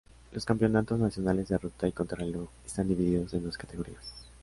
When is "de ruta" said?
1.49-1.87